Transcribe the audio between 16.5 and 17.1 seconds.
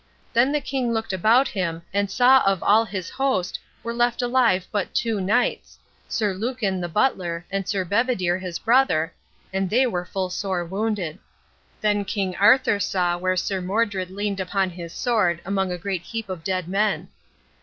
men.